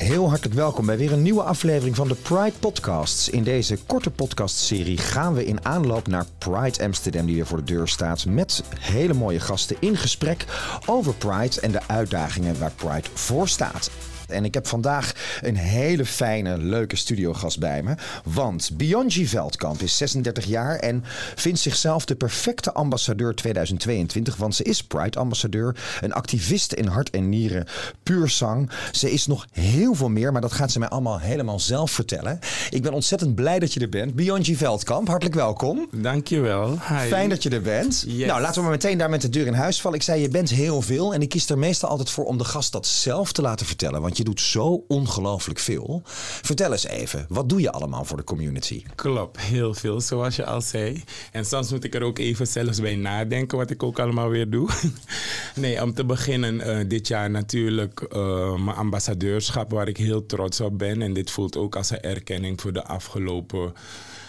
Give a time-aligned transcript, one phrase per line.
[0.00, 3.28] Heel hartelijk welkom bij weer een nieuwe aflevering van de Pride Podcasts.
[3.28, 7.72] In deze korte podcastserie gaan we in aanloop naar Pride Amsterdam, die weer voor de
[7.72, 10.44] deur staat, met hele mooie gasten in gesprek
[10.86, 13.90] over Pride en de uitdagingen waar Pride voor staat.
[14.30, 17.94] En ik heb vandaag een hele fijne, leuke studiogast bij me.
[18.24, 21.04] Want Bionji Veldkamp is 36 jaar en
[21.34, 24.36] vindt zichzelf de perfecte ambassadeur 2022.
[24.36, 27.66] Want ze is Pride-ambassadeur, een activiste in hart en nieren,
[28.02, 28.70] puur zang.
[28.92, 32.38] Ze is nog heel veel meer, maar dat gaat ze mij allemaal helemaal zelf vertellen.
[32.70, 34.14] Ik ben ontzettend blij dat je er bent.
[34.14, 35.88] Bionji Veldkamp, hartelijk welkom.
[35.92, 36.70] Dankjewel.
[36.70, 37.08] Hi.
[37.08, 38.04] Fijn dat je er bent.
[38.06, 38.26] Yes.
[38.26, 39.98] Nou, laten we maar meteen daar met de deur in huis vallen.
[39.98, 41.14] Ik zei, je bent heel veel.
[41.14, 44.00] En ik kies er meestal altijd voor om de gast dat zelf te laten vertellen.
[44.00, 46.02] Want je doet zo ongelooflijk veel.
[46.42, 48.84] Vertel eens even, wat doe je allemaal voor de community?
[48.94, 51.04] Klopt, heel veel, zoals je al zei.
[51.32, 54.50] En soms moet ik er ook even zelfs bij nadenken wat ik ook allemaal weer
[54.50, 54.68] doe.
[55.56, 60.60] nee, om te beginnen eh, dit jaar natuurlijk eh, mijn ambassadeurschap, waar ik heel trots
[60.60, 61.02] op ben.
[61.02, 63.72] En dit voelt ook als een erkenning voor de afgelopen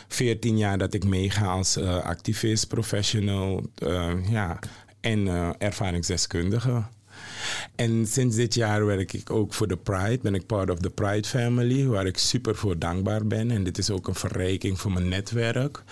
[0.07, 3.63] 14 jaar dat ik meega als eh, activist, professional
[4.29, 4.59] ja,
[5.01, 5.27] en
[5.57, 6.83] ervaringsdeskundige.
[7.75, 10.19] En sinds dit jaar werk ik ook voor de Pride.
[10.21, 13.51] Ben ik part of the Pride Family, waar ik super voor dankbaar ben.
[13.51, 15.83] En dit is ook een verrijking voor mijn netwerk.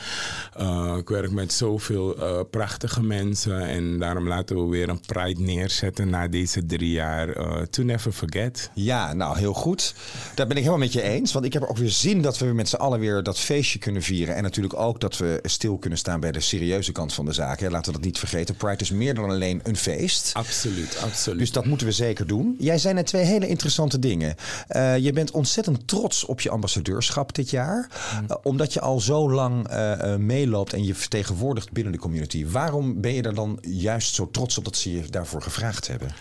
[0.60, 3.62] Uh, ik werk met zoveel uh, prachtige mensen.
[3.62, 7.38] En daarom laten we weer een Pride neerzetten na deze drie jaar.
[7.38, 8.70] Uh, to never forget.
[8.74, 9.96] Ja, nou heel goed.
[10.36, 11.34] Daar ben ik helemaal met je eens.
[11.34, 14.02] Want ik heb ook weer zin dat we met z'n allen weer dat feestje kunnen
[14.02, 14.36] vieren.
[14.36, 17.72] En natuurlijk ook dat we stil kunnen staan bij de serieuze kant van de zaken.
[17.72, 18.56] Laten we dat niet vergeten.
[18.56, 20.32] Pride is meer dan alleen een feest.
[20.34, 21.19] Absoluut, absoluut.
[21.24, 22.56] Dus dat moeten we zeker doen.
[22.60, 24.36] Jij zei net twee hele interessante dingen.
[24.70, 27.90] Uh, je bent ontzettend trots op je ambassadeurschap dit jaar.
[28.20, 28.26] Mm.
[28.30, 32.46] Uh, omdat je al zo lang uh, meeloopt en je vertegenwoordigt binnen de community.
[32.48, 36.12] Waarom ben je er dan juist zo trots op dat ze je daarvoor gevraagd hebben?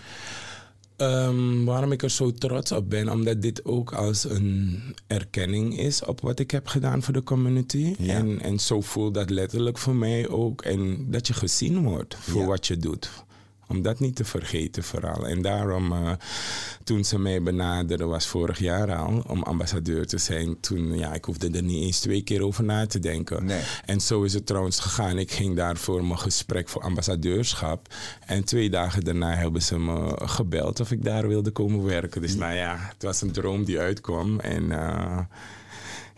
[1.00, 6.04] Um, waarom ik er zo trots op ben, omdat dit ook als een erkenning is
[6.04, 7.94] op wat ik heb gedaan voor de community.
[7.98, 8.14] Ja.
[8.14, 10.62] En, en zo voelt dat letterlijk voor mij ook.
[10.62, 12.46] En dat je gezien wordt voor ja.
[12.46, 13.10] wat je doet.
[13.68, 15.26] Om dat niet te vergeten vooral.
[15.26, 16.10] En daarom, uh,
[16.84, 20.60] toen ze mij benaderden, was vorig jaar al, om ambassadeur te zijn.
[20.60, 23.44] Toen, ja, ik hoefde er niet eens twee keer over na te denken.
[23.44, 23.62] Nee.
[23.84, 25.18] En zo is het trouwens gegaan.
[25.18, 27.94] Ik ging daar voor mijn gesprek voor ambassadeurschap.
[28.26, 32.20] En twee dagen daarna hebben ze me gebeld of ik daar wilde komen werken.
[32.20, 34.40] Dus nou ja, het was een droom die uitkwam.
[34.40, 35.18] En, uh,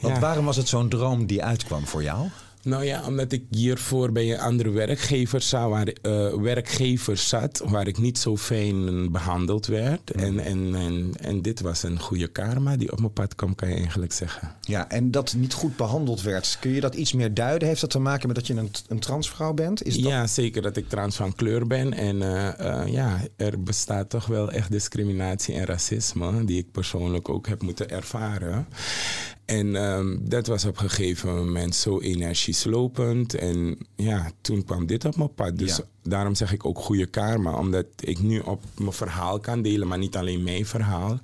[0.00, 0.20] Want ja.
[0.20, 2.28] waarom was het zo'n droom die uitkwam voor jou?
[2.62, 7.86] Nou ja, omdat ik hiervoor bij een andere werkgever, zat, waar, uh, werkgever zat, waar
[7.86, 10.14] ik niet zo fijn behandeld werd.
[10.14, 10.22] Mm.
[10.22, 13.68] En, en, en, en dit was een goede karma die op mijn pad kwam, kan
[13.68, 14.56] je eigenlijk zeggen.
[14.60, 17.68] Ja, en dat niet goed behandeld werd, kun je dat iets meer duiden?
[17.68, 19.82] Heeft dat te maken met dat je een, een transvrouw bent?
[19.82, 20.10] Is dat...
[20.10, 21.92] Ja, zeker dat ik trans van kleur ben.
[21.92, 27.28] En uh, uh, ja, er bestaat toch wel echt discriminatie en racisme, die ik persoonlijk
[27.28, 28.66] ook heb moeten ervaren.
[29.50, 33.34] En um, dat was op een gegeven moment zo energieslopend.
[33.34, 35.58] En ja, toen kwam dit op mijn pad.
[35.58, 35.82] Dus ja.
[36.02, 37.52] daarom zeg ik ook goede karma.
[37.52, 41.18] Omdat ik nu op mijn verhaal kan delen, maar niet alleen mijn verhaal.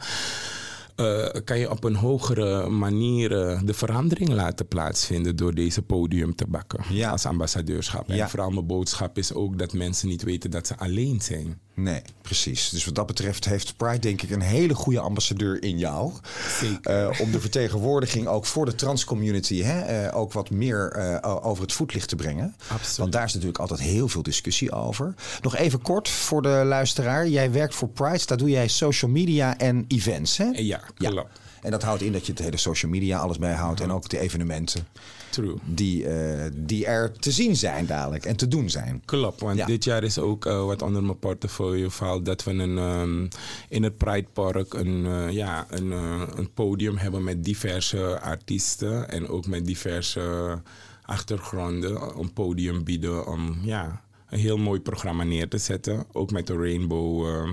[0.96, 6.34] Uh, kan je op een hogere manier uh, de verandering laten plaatsvinden door deze podium
[6.34, 7.10] te bakken ja.
[7.10, 8.08] als ambassadeurschap.
[8.08, 11.60] En vooral mijn boodschap is ook dat mensen niet weten dat ze alleen zijn.
[11.78, 12.68] Nee, precies.
[12.68, 16.12] Dus wat dat betreft heeft Pride denk ik een hele goede ambassadeur in jou.
[16.60, 17.10] Zeker.
[17.10, 22.08] Uh, om de vertegenwoordiging ook voor de transcommunity hè, ook wat meer over het voetlicht
[22.08, 22.54] te brengen.
[22.68, 22.96] Absoluut.
[22.96, 25.14] Want daar is natuurlijk altijd heel veel discussie over.
[25.42, 27.28] Nog even kort voor de luisteraar.
[27.28, 30.44] Jij werkt voor Pride, daar doe jij social media en events hè?
[30.52, 31.14] Ja, klopt.
[31.14, 31.26] Ja.
[31.62, 34.18] En dat houdt in dat je het hele social media alles bijhoudt en ook de
[34.18, 34.86] evenementen.
[35.36, 35.54] True.
[35.64, 39.02] Die, uh, die er te zien zijn dadelijk en te doen zijn.
[39.04, 39.66] Klopt, want ja.
[39.66, 43.28] dit jaar is ook uh, wat onder mijn portfolio valt dat we een, um,
[43.68, 45.90] in het Pride Park een, uh, ja, een,
[46.38, 50.58] een podium hebben met diverse artiesten en ook met diverse
[51.02, 52.18] achtergronden.
[52.18, 56.04] Een podium bieden om ja, een heel mooi programma neer te zetten.
[56.12, 57.48] Ook met de Rainbow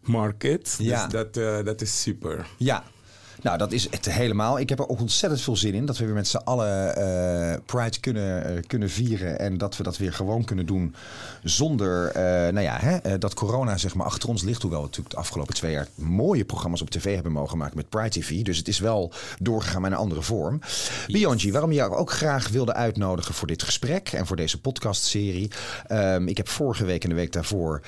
[0.00, 0.76] Market.
[0.78, 1.02] Ja.
[1.02, 2.46] Dus dat, uh, dat is super.
[2.56, 2.84] Ja.
[3.44, 4.58] Nou, dat is het helemaal.
[4.58, 7.54] Ik heb er ook ontzettend veel zin in dat we weer met z'n allen uh,
[7.66, 9.38] Pride kunnen, uh, kunnen vieren.
[9.38, 10.94] En dat we dat weer gewoon kunnen doen
[11.42, 14.62] zonder, uh, nou ja, hè, dat corona zeg maar achter ons ligt.
[14.62, 17.88] Hoewel we natuurlijk de afgelopen twee jaar mooie programma's op tv hebben mogen maken met
[17.88, 18.42] Pride TV.
[18.42, 20.60] Dus het is wel doorgegaan met een andere vorm.
[21.06, 25.50] Bionji, waarom je jou ook graag wilde uitnodigen voor dit gesprek en voor deze podcastserie.
[25.92, 27.80] Um, ik heb vorige week en de week daarvoor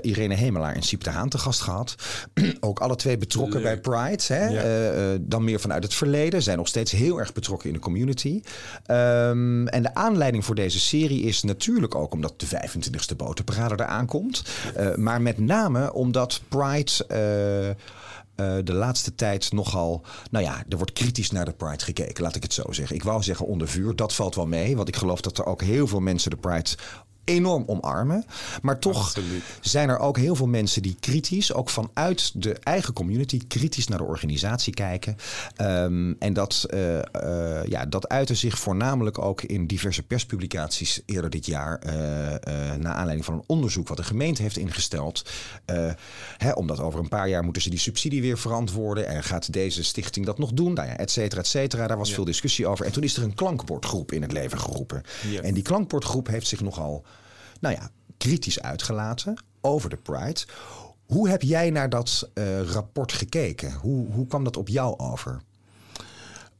[0.00, 1.94] Irene Hemelaar en Siep de Haan te gast gehad.
[2.60, 3.82] ook alle twee betrokken Leuk.
[3.82, 4.34] bij Pride.
[4.34, 4.48] Hè?
[4.48, 4.89] Ja
[5.20, 6.42] dan meer vanuit het verleden.
[6.42, 8.42] Zijn nog steeds heel erg betrokken in de community.
[8.86, 14.06] Ehm, en de aanleiding voor deze serie is natuurlijk ook omdat de 25e botenparade eraan
[14.06, 14.42] komt.
[14.96, 17.76] maar met name omdat Pride
[18.40, 20.04] uh, de laatste tijd nogal.
[20.30, 22.96] Nou ja, er wordt kritisch naar de Pride gekeken, laat ik het zo zeggen.
[22.96, 24.76] Ik wou zeggen onder vuur, dat valt wel mee.
[24.76, 26.70] Want ik geloof dat er ook heel veel mensen de Pride
[27.24, 28.24] enorm omarmen.
[28.62, 29.14] Maar toch
[29.60, 33.98] zijn er ook heel veel mensen die kritisch, ook vanuit de eigen community, kritisch naar
[33.98, 35.16] de organisatie kijken.
[35.58, 37.02] Um, en dat, uh, uh,
[37.64, 41.82] ja, dat uitte zich voornamelijk ook in diverse perspublicaties eerder dit jaar.
[41.86, 41.92] Uh,
[42.78, 45.30] naar aanleiding van een onderzoek wat de gemeente heeft ingesteld.
[46.36, 49.06] Hè, omdat over een paar jaar moeten ze die subsidie weer verantwoorden.
[49.06, 50.72] En gaat deze stichting dat nog doen?
[50.72, 51.86] Nou ja, et cetera, et cetera.
[51.86, 52.86] Daar was veel discussie over.
[52.86, 55.02] En toen is er een klankbordgroep in het leven geroepen.
[55.30, 55.40] Ja.
[55.40, 57.04] En die klankbordgroep heeft zich nogal
[57.60, 60.40] nou ja, kritisch uitgelaten over de Pride.
[61.06, 63.72] Hoe heb jij naar dat uh, rapport gekeken?
[63.72, 65.42] Hoe, hoe kwam dat op jou over?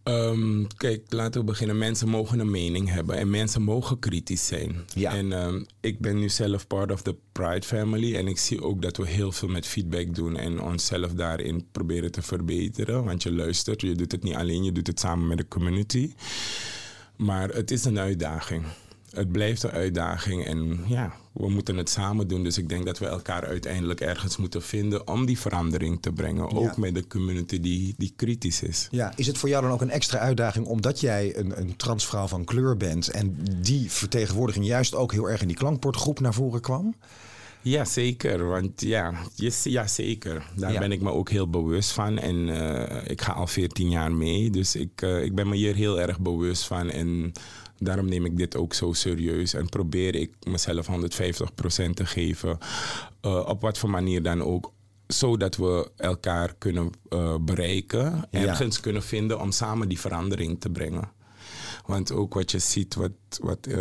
[0.04, 1.78] Um, kijk, laten we beginnen.
[1.78, 4.76] Mensen mogen een mening hebben en mensen mogen kritisch zijn.
[4.94, 5.14] Ja.
[5.14, 8.82] En um, ik ben nu zelf part of the Pride family en ik zie ook
[8.82, 13.04] dat we heel veel met feedback doen en onszelf daarin proberen te verbeteren.
[13.04, 16.14] Want je luistert, je doet het niet alleen, je doet het samen met de community.
[17.16, 18.64] Maar het is een uitdaging
[19.10, 22.44] het blijft een uitdaging en ja, we moeten het samen doen.
[22.44, 26.50] Dus ik denk dat we elkaar uiteindelijk ergens moeten vinden om die verandering te brengen.
[26.50, 28.88] Ook met de community die, die kritisch is.
[28.90, 32.26] Ja, is het voor jou dan ook een extra uitdaging omdat jij een, een transvrouw
[32.26, 36.60] van kleur bent en die vertegenwoordiging juist ook heel erg in die klankportgroep naar voren
[36.60, 36.94] kwam?
[37.62, 38.48] Ja, zeker.
[38.48, 40.50] Want ja, yes, ja zeker.
[40.56, 42.18] Daar ben ik me ook heel bewust van.
[42.18, 44.50] En uh, ik ga al 14 jaar mee.
[44.50, 46.90] Dus ik, uh, ik ben me hier heel erg bewust van.
[46.90, 47.32] En
[47.82, 50.92] Daarom neem ik dit ook zo serieus en probeer ik mezelf 150%
[51.94, 52.58] te geven.
[53.22, 54.72] Uh, op wat voor manier dan ook
[55.06, 58.28] zodat we elkaar kunnen uh, bereiken.
[58.30, 61.10] Ergens kunnen vinden om samen die verandering te brengen.
[61.90, 63.10] Want ook wat je ziet, wat,
[63.40, 63.76] wat, uh,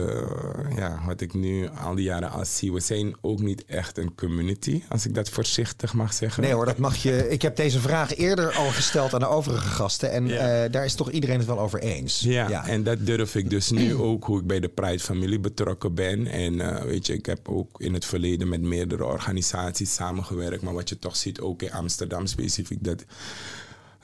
[0.75, 4.15] ja, wat ik nu al die jaren al zie, we zijn ook niet echt een
[4.15, 6.43] community, als ik dat voorzichtig mag zeggen.
[6.43, 7.29] Nee hoor, dat mag je.
[7.29, 10.65] Ik heb deze vraag eerder al gesteld aan de overige gasten en ja.
[10.65, 12.19] uh, daar is toch iedereen het wel over eens.
[12.19, 15.93] Ja, ja, en dat durf ik dus nu ook, hoe ik bij de Pride-familie betrokken
[15.93, 16.27] ben.
[16.27, 20.73] En uh, weet je, ik heb ook in het verleden met meerdere organisaties samengewerkt, maar
[20.73, 23.05] wat je toch ziet, ook in Amsterdam specifiek, dat,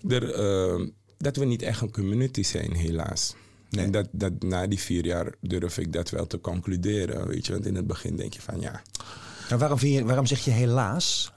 [0.08, 0.22] er,
[1.18, 3.36] dat we niet echt een community zijn, helaas.
[3.78, 7.28] En dat, dat na die vier jaar durf ik dat wel te concluderen.
[7.28, 8.82] Weet je, want in het begin denk je van ja.
[9.50, 11.34] En waarom, vind je, waarom zeg je helaas?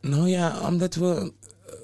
[0.00, 1.32] Nou ja, omdat we,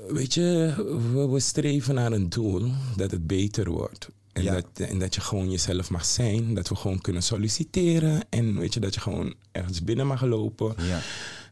[0.08, 0.74] weet je,
[1.12, 4.08] we, we streven naar een doel dat het beter wordt.
[4.32, 6.54] En, dat, en dat je gewoon jezelf mag zijn.
[6.54, 8.22] Dat we gewoon kunnen solliciteren.
[8.28, 10.74] En weet je, dat je gewoon ergens binnen mag lopen.
[10.78, 11.00] Ja.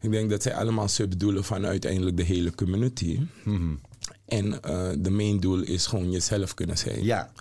[0.00, 3.20] Ik denk dat zij allemaal subdoelen van uiteindelijk de hele community.
[3.44, 3.80] Mm
[4.24, 7.04] En uh, de main doel is gewoon jezelf kunnen zijn.
[7.04, 7.32] Ja.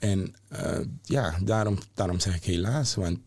[0.00, 2.94] En uh, ja, daarom, daarom zeg ik helaas.
[2.94, 3.18] Want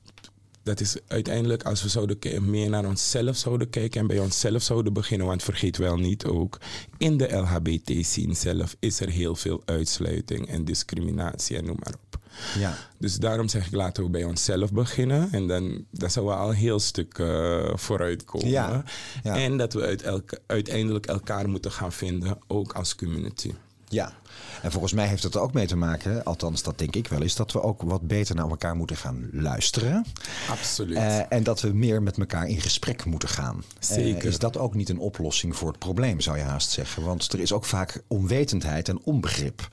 [0.63, 4.93] dat is uiteindelijk als we zouden meer naar onszelf zouden kijken en bij onszelf zouden
[4.93, 5.27] beginnen.
[5.27, 6.59] Want vergeet wel niet ook,
[6.97, 12.21] in de LHBT-scene zelf is er heel veel uitsluiting en discriminatie en noem maar op.
[12.57, 12.77] Ja.
[12.97, 15.31] Dus daarom zeg ik laten we bij onszelf beginnen.
[15.31, 18.47] En dan, dan zou we al een heel stuk uh, vooruit komen.
[18.47, 18.83] Ja.
[19.23, 19.35] Ja.
[19.35, 23.53] En dat we uit elke, uiteindelijk elkaar moeten gaan vinden, ook als community.
[23.93, 24.13] Ja,
[24.61, 27.21] en volgens mij heeft het er ook mee te maken, althans dat denk ik wel,
[27.21, 30.05] is dat we ook wat beter naar elkaar moeten gaan luisteren.
[30.49, 30.97] Absoluut.
[30.97, 33.63] Uh, en dat we meer met elkaar in gesprek moeten gaan.
[33.79, 34.23] Zeker.
[34.23, 37.03] Uh, is dat ook niet een oplossing voor het probleem, zou je haast zeggen?
[37.03, 39.69] Want er is ook vaak onwetendheid en onbegrip.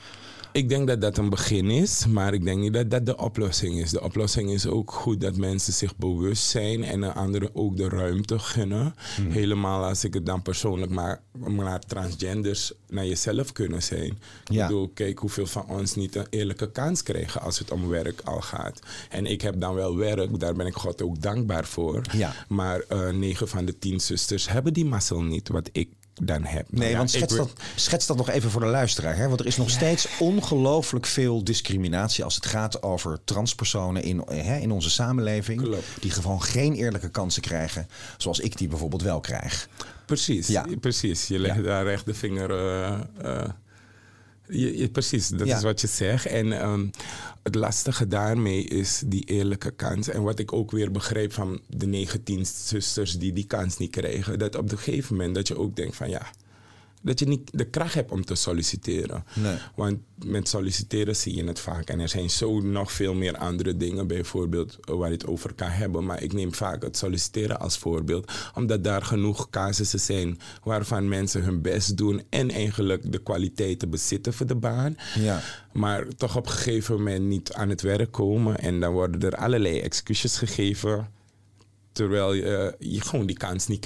[0.52, 3.80] Ik denk dat dat een begin is, maar ik denk niet dat dat de oplossing
[3.80, 3.90] is.
[3.90, 8.38] De oplossing is ook goed dat mensen zich bewust zijn en anderen ook de ruimte
[8.38, 8.94] gunnen.
[9.16, 9.30] Hmm.
[9.30, 14.18] Helemaal als ik het dan persoonlijk maar naar transgenders, naar jezelf kunnen zijn.
[14.44, 14.62] Ja.
[14.62, 18.20] Ik bedoel, kijk hoeveel van ons niet een eerlijke kans krijgen als het om werk
[18.20, 18.80] al gaat.
[19.08, 22.02] En ik heb dan wel werk, daar ben ik God ook dankbaar voor.
[22.12, 22.34] Ja.
[22.48, 25.88] Maar uh, negen van de tien zusters hebben die mazzel niet, wat ik
[26.20, 26.66] dan heb.
[26.70, 29.16] Nee, want schets, dat, schets dat nog even voor de luisteraar.
[29.16, 29.28] Hè?
[29.28, 34.56] Want er is nog steeds ongelooflijk veel discriminatie als het gaat over transpersonen in, hè,
[34.56, 35.62] in onze samenleving.
[35.62, 35.84] Klopt.
[36.00, 39.68] Die gewoon geen eerlijke kansen krijgen, zoals ik die bijvoorbeeld wel krijg.
[40.06, 40.66] Precies, ja.
[40.80, 41.26] precies.
[41.26, 42.50] Je legt daar echt de vinger.
[42.50, 43.44] Uh, uh,
[44.50, 46.26] je, precies, dat is wat je zegt.
[46.26, 46.90] En um,
[47.42, 50.08] het lastige daarmee is die eerlijke kans.
[50.08, 54.38] En wat ik ook weer begreep van de 19 zusters die die kans niet kregen.
[54.38, 56.30] Dat op een gegeven moment dat je ook denkt van ja,
[57.02, 59.24] dat je niet de kracht hebt om te solliciteren.
[59.34, 59.56] Nee.
[59.74, 61.88] Want met solliciteren zie je het vaak.
[61.88, 65.54] En er zijn zo nog veel meer andere dingen, bijvoorbeeld eh, waar je het over
[65.54, 66.04] kan hebben.
[66.04, 71.42] Maar ik neem vaak het solliciteren als voorbeeld, omdat daar genoeg casussen zijn waarvan mensen
[71.42, 74.96] hun best doen en eigenlijk de kwaliteiten bezitten voor de baan.
[75.14, 75.40] Ja.
[75.72, 78.58] Maar toch op een gegeven moment niet aan het werk komen.
[78.58, 81.08] En dan worden er allerlei excuses gegeven,
[81.92, 83.80] terwijl je, eh, je gewoon die kans niet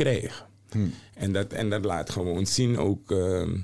[0.78, 0.97] krijgt.
[1.14, 3.57] En, dat, en dat laat gewoon zien ook ehm,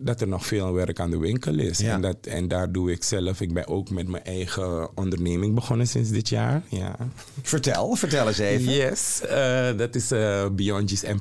[0.00, 1.78] dat er nog veel werk aan de winkel is.
[1.78, 1.92] Ja.
[1.92, 3.40] En, dat, en daar doe ik zelf.
[3.40, 6.62] Ik ben ook met mijn eigen onderneming begonnen sinds dit jaar.
[6.68, 6.96] Ja.
[7.42, 8.72] Vertel, vertel eens even.
[8.72, 11.12] Yes, eh, dat is eh Beyond G's eh,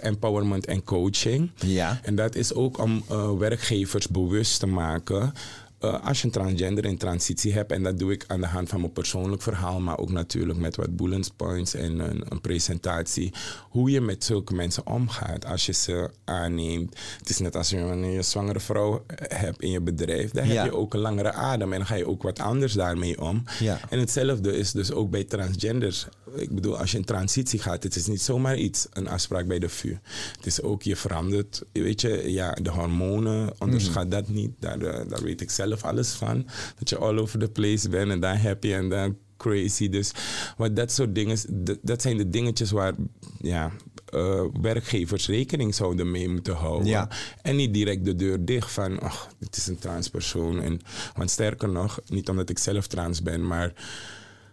[0.00, 1.50] Empowerment en Coaching.
[1.54, 2.00] Ja.
[2.02, 3.04] En dat is ook om
[3.38, 5.32] werkgevers bewust te maken.
[5.80, 8.68] Eh, als je een transgender in transitie hebt, en dat doe ik aan de hand
[8.68, 13.32] van mijn persoonlijk verhaal, maar ook natuurlijk met wat bullet points en een, een presentatie,
[13.70, 16.98] hoe je met zulke mensen omgaat als je ze aanneemt.
[17.18, 20.54] Het is net als je een zwangere vrouw hebt in je bedrijf, dan Ja.
[20.54, 23.42] heb je ook een langere adem en dan ga je ook wat anders daarmee om.
[23.60, 23.78] Ja.
[23.88, 26.06] En hetzelfde is dus ook bij transgenders.
[26.36, 29.58] Ik bedoel, als je in transitie gaat, het is niet zomaar iets, een afspraak bij
[29.58, 29.96] de VU.
[30.36, 34.50] Het is ook, je verandert, weet je, ja, de hormonen, onderschat dat niet.
[34.58, 36.46] Daar, eh, daar weet ik zelf alles van.
[36.78, 39.88] Dat je all over the place bent en dan happy en dan crazy.
[39.88, 40.12] Dus
[40.56, 42.94] maar dat soort dingen, dat, dat zijn de dingetjes waar
[43.40, 43.72] ja,
[44.06, 46.86] eh, werkgevers rekening zouden mee moeten houden.
[46.86, 47.08] Ja.
[47.42, 50.60] En niet direct de deur dicht van, ach, het is een transpersoon.
[50.60, 50.80] En,
[51.16, 53.72] want sterker nog, niet omdat ik zelf trans ben, maar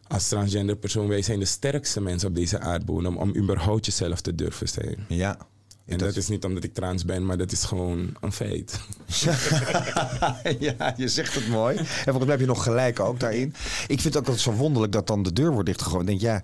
[0.07, 4.35] als transgender persoon, wij zijn de sterkste mensen op deze aardbodem om überhaupt jezelf te
[4.35, 5.05] durven zijn.
[5.07, 5.37] Ja.
[5.85, 8.79] En dat, is niet omdat ik trans ben, maar dat is gewoon een feit.
[10.59, 11.77] ja, je zegt het mooi.
[11.77, 13.53] En volgens mij heb je nog gelijk ook daarin.
[13.87, 16.01] Ik vind het ook altijd zo wonderlijk dat dan de deur wordt dichtgegooid.
[16.01, 16.41] Ik denk, ja,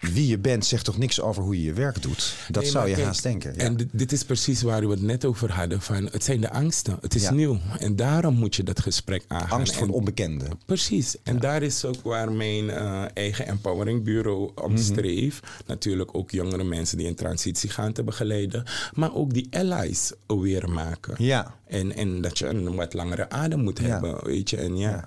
[0.00, 2.34] wie je bent zegt toch niks over hoe je je werk doet.
[2.50, 3.52] Dat Nee, zou je kijk, haast denken.
[3.56, 3.60] Ja.
[3.60, 5.80] En dit, dit is precies waar we het net over hadden.
[5.82, 6.98] Van, het zijn de angsten.
[7.00, 7.30] Het is Ja.
[7.32, 7.58] nieuw.
[7.78, 9.58] En daarom moet je dat gesprek aangaan.
[9.58, 10.44] Angst voor het onbekende.
[10.66, 11.16] Precies.
[11.22, 14.76] En daar is ook waar mijn eh, eigen empowering bureau Mhm.
[14.78, 15.46] streeft.
[15.66, 18.64] Natuurlijk ook jongere mensen die in transitie gaan te begeleiden.
[18.92, 21.14] Maar ook die allies aware maken.
[21.18, 21.54] Ja.
[21.66, 24.24] En, en dat je een wat langere adem moet hebben.
[24.24, 24.56] Weet je.
[24.56, 25.04] En ja.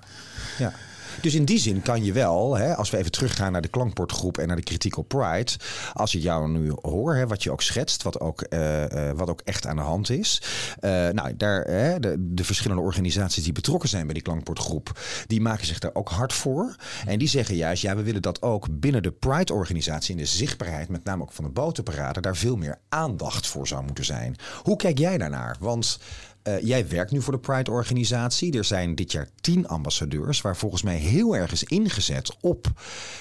[0.58, 0.72] Ja.
[1.20, 4.38] Dus in die zin kan je wel, hè, als we even teruggaan naar de klankbordgroep
[4.38, 4.62] en naar de
[4.96, 5.52] op Pride.
[5.92, 9.28] Als ik jou nu hoor, hè, wat je ook schetst, wat ook, eh, eh, wat
[9.28, 10.42] ook echt aan de hand is.
[10.80, 15.40] Eh, nou, daar, hè, de, de verschillende organisaties die betrokken zijn bij die klankbordgroep, die
[15.40, 16.76] maken zich daar ook hard voor.
[17.06, 20.88] En die zeggen juist, ja, we willen dat ook binnen de Pride-organisatie, in de zichtbaarheid,
[20.88, 24.36] met name ook van de botenparade, daar veel meer aandacht voor zou moeten zijn.
[24.62, 25.56] Hoe kijk jij daarnaar?
[25.60, 25.98] Want
[26.42, 28.56] eh, jij werkt nu voor de Pride-organisatie.
[28.56, 32.66] Er zijn dit jaar tien ambassadeurs, waar volgens mij heel erg is ingezet op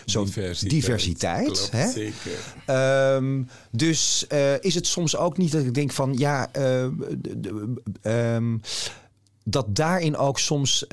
[0.06, 1.46] zo'n diversiteit.
[1.46, 1.92] Klopt, hè?
[1.92, 2.32] Zeker.
[2.66, 6.50] Ehm, dus eh, is het soms ook niet dat ik denk van ja.
[6.52, 6.84] eh,
[8.02, 8.58] ehm,
[9.44, 10.86] dat daarin ook soms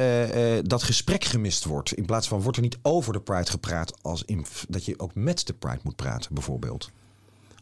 [0.62, 1.92] dat gesprek gemist wordt.
[1.92, 5.14] In plaats van wordt er niet over de Pride gepraat, als in, dat je ook
[5.14, 6.90] met de Pride moet praten, bijvoorbeeld.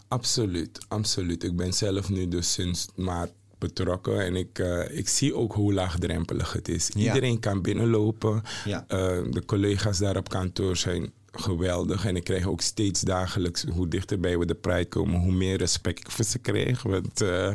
[0.09, 1.45] Absoluut, absoluut.
[1.45, 5.73] Ik ben zelf nu dus sinds maart betrokken en ik, eh, ik zie ook hoe
[5.73, 6.91] laagdrempelig het is.
[6.95, 7.15] Ja.
[7.15, 8.43] Iedereen kan binnenlopen.
[8.65, 8.85] Ja.
[8.89, 8.99] Eh,
[9.31, 14.39] de collega's daar op kantoor zijn geweldig en ik krijg ook steeds dagelijks, hoe dichterbij
[14.39, 16.83] we de Pride komen, hoe meer respect ik voor ze krijg.
[16.83, 17.53] Want eh,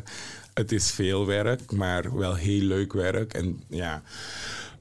[0.54, 3.34] het is veel werk, maar wel heel leuk werk.
[3.34, 4.04] En ja,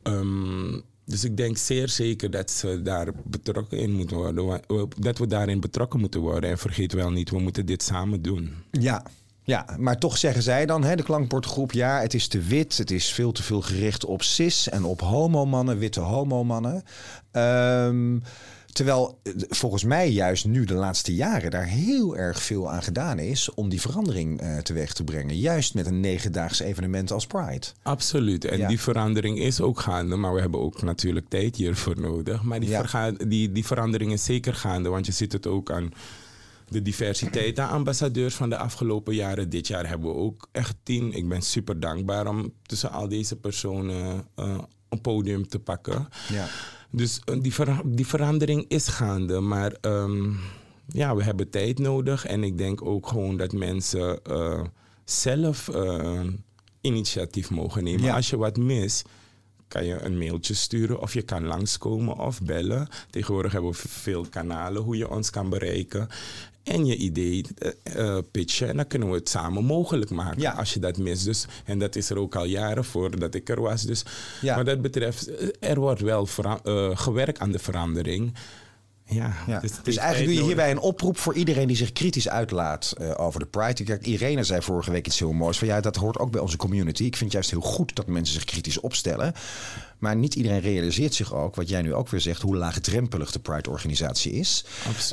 [0.03, 4.61] ehm, dus ik denk zeer zeker dat ze daar betrokken in moeten worden.
[4.99, 6.51] Dat we daarin betrokken moeten worden.
[6.51, 8.55] En vergeet wel niet, we moeten dit samen doen.
[8.71, 9.03] Ja.
[9.43, 12.91] Ja, maar toch zeggen zij dan, hè, de klankbordgroep, ja, het is te wit, het
[12.91, 16.83] is veel te veel gericht op cis en op homomannen, witte homomannen.
[17.31, 18.19] Ehm
[18.73, 23.19] terwijl eh, volgens mij juist nu de laatste jaren daar heel erg veel aan gedaan
[23.19, 25.37] is om die verandering eh, teweeg te brengen.
[25.39, 27.67] Juist met een negendaags evenement als Pride.
[27.83, 28.45] Absoluut.
[28.45, 28.69] En Ja.
[28.69, 32.43] die verandering is ook gaande, maar we hebben ook natuurlijk tijd hiervoor nodig.
[32.43, 33.11] Maar die, Ja.
[33.27, 35.91] die, die verandering is zeker gaande, want je ziet het ook aan
[36.71, 39.51] de diversiteit aan ambassadeurs van de afgelopen jaren.
[39.51, 41.13] Dit jaar hebben we ook echt tien.
[41.13, 44.59] Ik ben super dankbaar om tussen al deze personen eh,
[44.89, 46.09] een podium te pakken.
[46.33, 46.47] Ja.
[46.91, 50.33] Dus eh, die, ver- die verandering is gaande, maar ehm,
[50.87, 52.27] ja, we hebben tijd nodig.
[52.27, 54.65] En ik denk ook gewoon dat mensen eh,
[55.05, 55.69] zelf
[56.81, 58.03] initiatief mogen nemen.
[58.03, 58.15] Ja.
[58.15, 59.09] Als je wat mist,
[59.69, 62.89] kan je een mailtje sturen of je kan langskomen of bellen.
[63.11, 66.09] Tegenwoordig hebben we veel kanalen hoe je ons kan bereiken.
[66.63, 67.45] En je idee
[67.83, 68.69] eh, pitchen.
[68.69, 70.53] En dan kunnen we het samen mogelijk maken Ja.
[70.53, 71.25] als je dat mist.
[71.25, 73.83] Dus, en dat is er ook al jaren voordat ik er was.
[73.83, 74.05] Dus
[74.41, 74.57] Ja.
[74.57, 76.29] wat dat betreft, eh, er wordt wel
[76.63, 78.35] eh, gewerkt aan de verandering.
[79.11, 79.61] Ja, Ja.
[79.61, 83.11] Dus, Dus, eigenlijk doe je hierbij een oproep voor iedereen die zich kritisch uitlaat eh,
[83.17, 83.85] over de Pride.
[83.85, 85.59] Kijk, Irene zei vorige week iets heel moois.
[85.59, 87.05] Van ja, dat hoort ook bij onze community.
[87.05, 89.33] Ik vind het juist heel goed dat mensen zich kritisch opstellen.
[89.99, 93.39] Maar niet iedereen realiseert zich ook, wat jij nu ook weer zegt, hoe laagdrempelig de
[93.39, 94.65] Pride-organisatie is.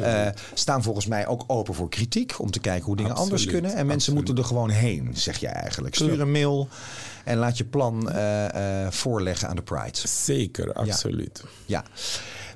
[0.02, 3.72] Eh, staan volgens mij ook open voor kritiek om te kijken hoe dingen anders kunnen.
[3.72, 4.16] En mensen absoluut.
[4.16, 5.96] moeten er gewoon heen, zeg je eigenlijk.
[5.96, 6.68] Stuur een mail
[7.24, 10.08] en laat je plan eh, voorleggen aan de Pride.
[10.08, 11.44] Zeker, absoluut.
[11.66, 11.84] Ja,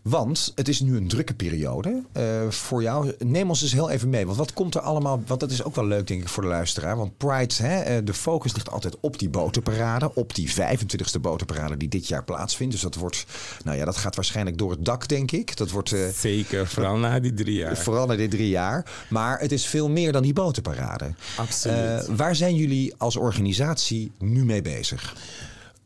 [0.01, 3.13] want het is nu een drukke periode eh, voor jou.
[3.19, 4.25] Neem ons eens heel even mee.
[4.25, 5.23] Want wat komt er allemaal?
[5.25, 6.97] Want dat is ook wel leuk, denk ik, voor de luisteraar.
[6.97, 10.15] Want Pride, hè, eh, de focus ligt altijd op die botenparade.
[10.15, 12.73] Op die 25e botenparade die dit jaar plaatsvindt.
[12.73, 13.25] Dus dat wordt,
[13.63, 15.57] nou ja, dat gaat waarschijnlijk door het dak, denk ik.
[15.57, 15.91] Dat wordt.
[15.91, 17.77] eh, Zeker, vooral na die drie jaar.
[17.77, 18.85] Vooral na dit drie jaar.
[19.09, 21.13] Maar het is veel meer dan die botenparade.
[21.37, 22.07] Absoluut.
[22.15, 25.15] Waar zijn jullie als organisatie nu mee bezig?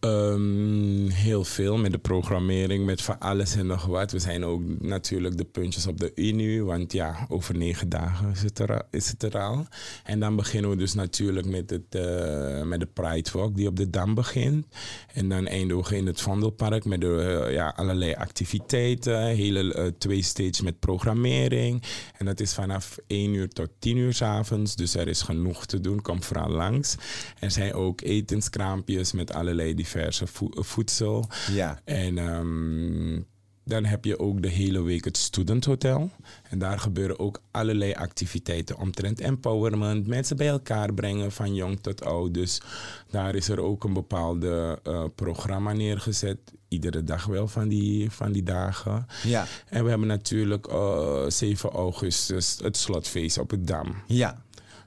[0.05, 4.11] Ehm, heel veel met de programmering, met van alles en nog wat.
[4.11, 8.31] We zijn ook natuurlijk de puntjes op de I nu, want ja, over negen dagen
[8.31, 9.65] is het er, is het al.
[10.03, 13.75] En dan beginnen we dus natuurlijk met, het, eh, met de Pride Walk die op
[13.75, 14.65] de Dam begint.
[15.13, 19.85] En dan eindigen we in het Vondelpark met de, eh, ja, allerlei activiteiten, hele eh,
[19.97, 21.83] twee stages met programmering.
[22.17, 25.65] En dat is vanaf 1 uur tot 10 uur s avonds, dus er is genoeg
[25.65, 26.95] te doen, kom vooral langs.
[27.39, 29.73] Er zijn ook etenskraampjes met allerlei
[30.25, 31.29] vo- voedsel.
[31.51, 31.79] Ja.
[31.83, 33.21] En ehm,
[33.63, 36.11] dan heb je ook de hele week het Student Hotel.
[36.49, 40.07] En daar gebeuren ook allerlei activiteiten omtrent empowerment.
[40.07, 42.33] Mensen bij elkaar brengen van jong tot oud.
[42.33, 42.61] Dus
[43.09, 46.37] daar is er ook een bepaalde eh, programma neergezet.
[46.67, 49.05] Iedere dag wel van die, van die dagen.
[49.23, 49.45] Ja.
[49.69, 53.95] En we hebben natuurlijk eh, 7 augustus het slotfeest op het Dam.
[54.07, 54.43] Ja.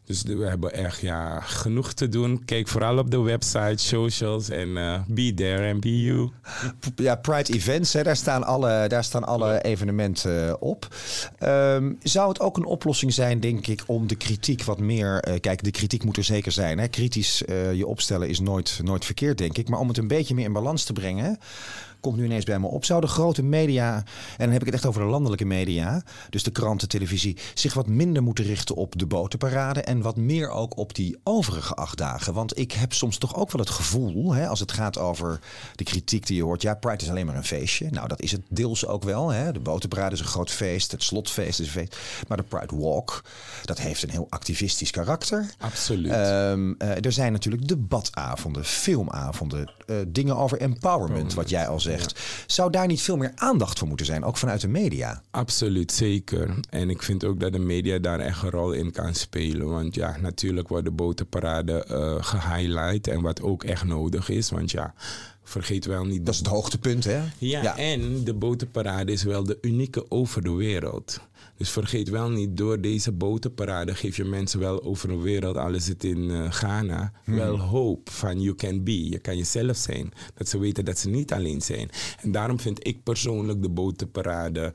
[0.08, 2.44] Dus we hebben echt ja, genoeg te doen.
[2.44, 6.30] Kijk vooral op de website, socials en eh, be there and be you.
[6.96, 10.88] Ja, Pride Events, hè, daar, staan alle, daar staan alle evenementen eh, op.
[11.38, 15.20] Ehm, zou het ook een oplossing zijn, denk ik, om de kritiek wat meer...
[15.20, 16.78] eh, kijk, de kritiek moet er zeker zijn.
[16.78, 16.88] Hè?
[16.88, 17.42] Kritisch
[17.74, 19.68] je opstellen is nooit, nooit verkeerd, denk ik.
[19.68, 21.38] Maar om het een beetje meer in balans te brengen...
[22.00, 22.84] komt nu ineens bij me op.
[22.84, 24.04] Zouden grote media, en
[24.44, 26.02] dan heb ik het echt over de landelijke media...
[26.30, 27.36] dus de kranten, televisie...
[27.54, 29.80] zich wat minder moeten richten op de botenparade...
[29.80, 32.34] en wat meer ook op die overige acht dagen?
[32.34, 34.34] Want ik heb soms toch ook wel het gevoel...
[34.34, 35.40] Hè, als het gaat over
[35.74, 36.62] de kritiek die je hoort...
[36.62, 37.90] ja, Pride is alleen maar een feestje.
[37.90, 39.28] Nou, dat is het deels ook wel.
[39.28, 39.52] Hè.
[39.52, 40.92] De botenparade is een groot feest.
[40.92, 41.96] Het slotfeest is een feest.
[42.28, 43.24] Maar de Pride Walk,
[43.64, 45.50] dat heeft een heel activistisch karakter.
[45.58, 46.12] Absoluut.
[46.12, 51.80] Ehm, eh, er zijn natuurlijk debatavonden, filmavonden, eh, dingen over empowerment, wat jij al
[52.46, 55.22] Zou daar niet veel meer aandacht voor moeten zijn, ook vanuit de media?
[55.30, 56.54] Absoluut, zeker.
[56.70, 59.68] En ik vind ook dat de media daar echt een rol in kan spelen.
[59.68, 63.06] Want ja, natuurlijk wordt de botenparade eh gehighlight.
[63.08, 64.50] En wat ook echt nodig is.
[64.50, 64.94] Want ja,
[65.42, 66.24] vergeet wel niet...
[66.24, 67.20] Dat is het hoogtepunt, hè?
[67.38, 71.20] Ja, en de botenparade is wel de unieke over de wereld.
[71.58, 75.74] Dus vergeet wel niet, door deze botenparade geef je mensen wel over de wereld, al
[75.74, 79.08] is het in eh, Ghana, wel hoop van you can be.
[79.08, 80.12] Je kan jezelf zijn.
[80.34, 81.90] Dat ze weten dat ze niet alleen zijn.
[82.20, 84.72] En daarom vind ik persoonlijk de botenparade,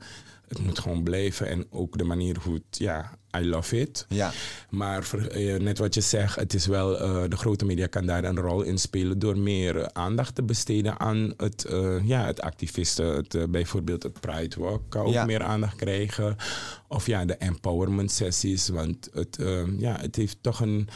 [0.48, 1.46] het moet gewoon blijven.
[1.48, 4.06] En ook de manier hoe het, ja, I love it.
[4.08, 4.32] Ja.
[4.70, 8.24] Maar eh, net wat je zegt, het is wel, eh, de grote media kan daar
[8.24, 13.06] een rol in spelen door meer aandacht te besteden aan het, eh, ja, het activisten.
[13.06, 16.36] Het, bijvoorbeeld het Pride Walk kan ook meer aandacht krijgen.
[16.88, 18.68] Of ja, de empowerment sessies.
[18.68, 19.38] Want het,
[19.78, 20.88] ja, het heeft toch een.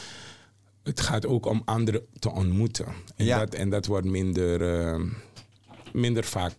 [0.82, 2.86] Het gaat ook om anderen te ontmoeten.
[3.16, 3.38] En, Ja.
[3.38, 4.60] dat, en dat wordt minder,
[5.92, 6.52] minder vaak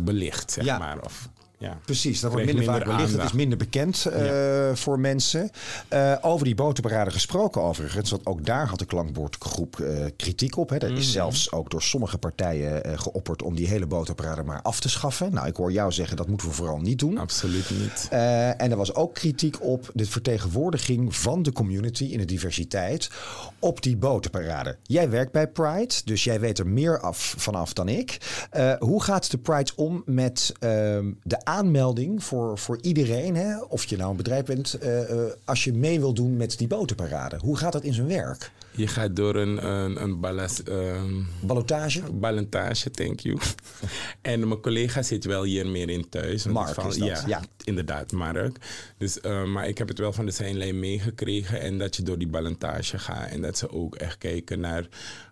[0.00, 0.78] belicht, zeg Ja.
[0.78, 1.04] maar.
[1.04, 1.78] Of, ja.
[1.84, 3.12] Precies, dat wordt minder, vaak belicht.
[3.12, 5.50] Het is minder bekend eh, voor mensen.
[5.88, 8.10] Eh, over die botenparade gesproken overigens.
[8.10, 10.70] Want ook daar had de klankbordgroep eh, kritiek op.
[10.70, 10.76] Hè.
[10.76, 10.98] Er Mhm.
[10.98, 15.32] is zelfs ook door sommige partijen geopperd om die hele botenparade maar af te schaffen.
[15.34, 17.18] Nou, ik hoor jou zeggen dat moeten we vooral niet doen.
[17.18, 18.08] Absoluut niet.
[18.10, 23.10] En er was ook kritiek op de vertegenwoordiging van de community in de diversiteit
[23.58, 24.76] op die botenparade.
[24.82, 28.18] Jij werkt bij Pride, dus jij weet er meer af vanaf dan ik.
[28.78, 33.60] Hoe gaat de Pride om met ehm, de aanmelding voor, voor iedereen, hè?
[33.60, 36.66] of je nou een bedrijf bent, eh, eh, als je mee wil doen met die
[36.66, 37.36] botenparade?
[37.40, 38.50] Hoe gaat dat in zijn werk?
[38.70, 42.90] Je gaat door een, een, een balans, ehm, Ballotage?
[42.90, 43.38] thank you.
[44.22, 46.44] en mijn collega zit wel hier meer in thuis.
[46.44, 47.42] Mark dat, ja, ja.
[47.64, 48.56] inderdaad, Mark.
[48.98, 51.60] Dus, eh, maar ik heb het wel van de zijnlijn meegekregen.
[51.60, 53.30] En dat je door die ballentage gaat.
[53.30, 54.88] En dat ze ook echt kijken naar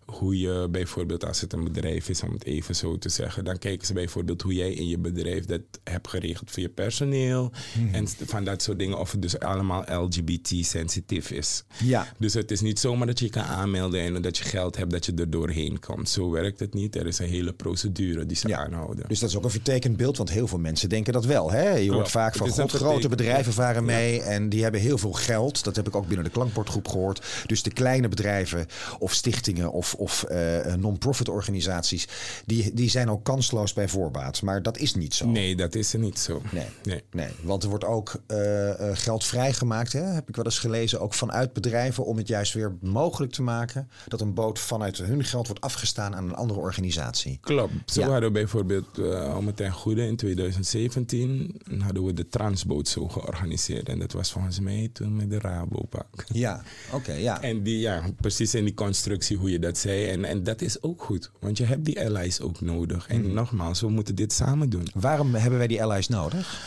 [0.07, 3.45] hoe je bijvoorbeeld, als het een bedrijf is, om het even zo te zeggen.
[3.45, 7.53] Dan kijken ze bijvoorbeeld hoe jij in je bedrijf dat hebt geregeld voor je personeel.
[7.79, 7.95] Mhm.
[7.95, 8.99] En van dat soort dingen.
[8.99, 11.65] Of het dus allemaal LGBT-sensitief is.
[11.83, 12.13] Ja.
[12.19, 14.91] Dus het is niet zomaar dat je je kan aanmelden en dat je geld hebt
[14.91, 16.09] dat je er doorheen komt.
[16.09, 16.97] Zo werkt het niet.
[16.97, 18.65] Er is een hele procedure die ze Ja.
[18.65, 19.09] aanhouden.
[19.09, 21.51] Dus dat is ook een vertekend beeld, want heel veel mensen denken dat wel.
[21.51, 21.71] Hè?
[21.71, 25.65] Je hoort vaak van god, grote bedrijven varen mee en die hebben heel veel geld.
[25.65, 27.27] Dat heb ik ook binnen de klankbordgroep gehoord.
[27.47, 28.67] Dus de kleine bedrijven
[28.99, 32.09] of stichtingen of, of eh, non-profit organisaties,
[32.47, 34.43] die, die zijn ook kansloos bij voorbaat.
[34.43, 35.27] Maar dat is niet zo.
[35.27, 36.43] Nee, dat is er niet zo.
[36.53, 36.67] Nee.
[36.83, 37.03] nee.
[37.11, 40.01] Nee, want er wordt ook eh, eh, geld vrijgemaakt, hè?
[40.01, 43.89] heb ik wel eens gelezen, ook vanuit bedrijven om het juist weer mogelijk te maken
[44.09, 47.39] dat een boot vanuit hun geld wordt afgestaan aan een andere organisatie.
[47.41, 47.73] Klopt.
[47.87, 48.07] Zo Ja.
[48.09, 53.09] hadden we bijvoorbeeld uh, om het ten goede in 2017 hadden we de Transboot zo
[53.09, 53.89] georganiseerd.
[53.89, 56.25] En dat was volgens mij toen met de Rabobank.
[56.33, 57.43] Ja, oké, ja.
[57.43, 60.07] En die, ja, precies in die constructie hoe je dat zei.
[60.07, 63.07] En, en dat is ook goed, want je hebt die allies ook nodig.
[63.09, 63.35] En Mhm.
[63.35, 64.87] nogmaals, we moeten dit samen doen.
[64.95, 66.61] Waarom hebben wij die allies nodig?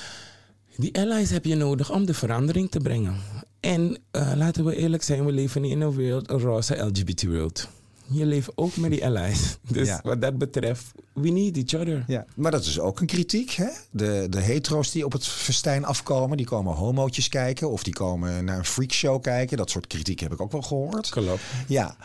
[0.78, 3.16] Die allies heb je nodig om de verandering te brengen.
[3.60, 7.68] En uh, laten we eerlijk zijn, we leven niet in een wereld, een roze LGBT-wereld.
[8.10, 9.58] Je leeft ook met die allies.
[9.72, 10.00] Dus Ja.
[10.04, 12.04] wat dat betreft, we need each other.
[12.08, 13.52] Ja, maar dat is ook een kritiek.
[13.52, 13.68] Hè?
[13.92, 18.46] De, de hetero's die op het festijn afkomen, die komen homootjes kijken of die komen
[18.46, 19.58] naar een freakshow kijken.
[19.58, 21.10] Dat soort kritiek heb ik ook wel gehoord.
[21.10, 21.42] Klopt.
[21.68, 21.96] Ja,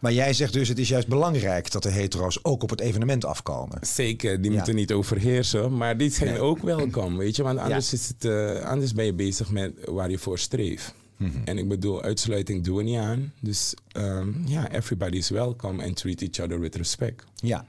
[0.00, 3.24] maar jij zegt dus het is juist belangrijk dat de hetero's ook op het evenement
[3.24, 3.78] afkomen.
[3.80, 4.56] Zeker, die Ja.
[4.56, 6.40] moeten niet overheersen, maar die zijn Nee.
[6.40, 7.42] ook welkom, weet je.
[7.42, 10.94] Want anders, is het, eh, anders ben je bezig met waar je voor streeft.
[11.22, 11.38] Mhm.
[11.44, 13.32] En ik bedoel, uitsluiting doen we niet aan.
[13.40, 17.24] Dus ehm, ja, everybody is welcome and treat each other with respect.
[17.34, 17.64] Ja.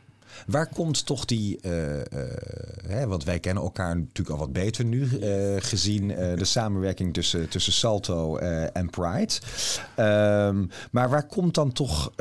[0.48, 1.72] Waar komt toch die, eh,
[2.88, 7.50] hè, want wij kennen elkaar natuurlijk al wat beter nu, eh, gezien de samenwerking tussen,
[7.50, 9.34] tussen Salto en Pride.
[9.96, 12.12] Ehm, maar waar komt dan toch,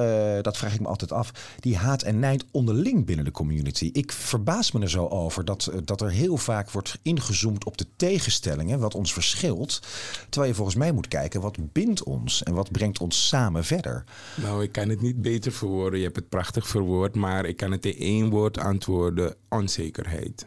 [0.42, 3.90] dat vraag ik me altijd af, die haat en nijd onderling binnen de community?
[3.92, 7.86] Ik verbaas me er zo over dat, dat er heel vaak wordt ingezoomd op de
[7.96, 9.80] tegenstellingen, wat ons verschilt.
[10.28, 14.04] Terwijl je volgens mij moet kijken, wat bindt ons en wat brengt ons samen verder?
[14.34, 15.98] Nou, ik kan het niet beter verwoorden.
[15.98, 20.46] Je hebt het prachtig verwoord, maar ik kan het één woord antwoorden: onzekerheid.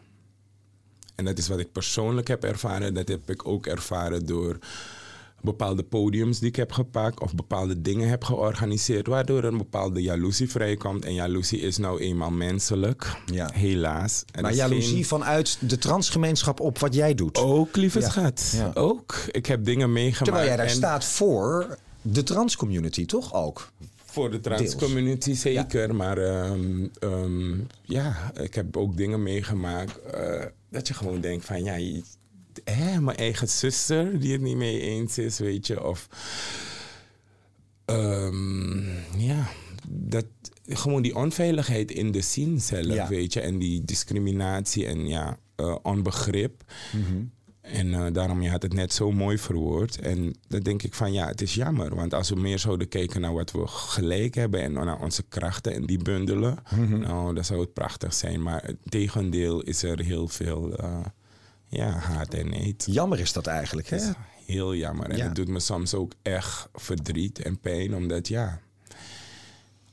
[1.15, 2.94] En dat is wat ik persoonlijk heb ervaren.
[2.94, 4.58] Dat heb ik ook ervaren door
[5.41, 10.02] bepaalde podiums die ik heb gepakt of bepaalde dingen heb georganiseerd, waardoor er een bepaalde
[10.02, 11.06] jaloezie vrijkomt.
[11.06, 13.50] En jaloezie is nou eenmaal menselijk, Ja.
[13.54, 14.24] helaas.
[14.41, 17.38] Maar jaloezie geen- vanuit de transgemeenschap op wat jij doet.
[17.38, 18.10] Ook, lieve Ja.
[18.10, 18.54] schat.
[18.56, 18.72] Ja.
[18.74, 19.15] Ook.
[19.32, 20.24] Ik heb dingen meegemaakt.
[20.24, 23.72] Terwijl jij daar en- staat voor de transcommunity, toch ook?
[24.15, 30.88] Voor de transcommunity zeker, maar ehm, ehm, ja, ik heb ook dingen meegemaakt eh, dat
[30.88, 32.04] je gewoon denkt van ja, je-
[32.63, 36.08] hè, mijn eigen zuster die het niet mee eens is, weet je, of
[37.86, 38.78] ehm,
[39.17, 39.47] ja,
[39.89, 40.25] dat
[40.67, 43.08] gewoon die onveiligheid in de scene zelf, Ja.
[43.08, 46.63] weet je, en die discriminatie en ja, eh, onbegrip.
[47.73, 49.99] En eh, daarom, je had het net zo mooi verwoord.
[49.99, 51.95] En dan denk ik van ja, het is jammer.
[51.95, 55.73] Want als we meer zouden kijken naar wat we gelijk hebben en naar onze krachten
[55.73, 56.58] en die bundelen,
[56.89, 58.41] nou, dan zou het prachtig zijn.
[58.43, 60.99] Maar het tegendeel is er heel veel eh,
[61.67, 62.88] ja, haat en nijd.
[62.89, 63.97] Jammer is dat eigenlijk, hè?
[63.97, 65.10] Dat heel jammer.
[65.10, 65.25] En Ja.
[65.25, 68.60] het doet me soms ook echt verdriet en pijn, omdat ja.